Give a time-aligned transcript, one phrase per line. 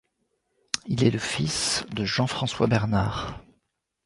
[0.87, 3.39] Il est le fils de Jean-François Bernard.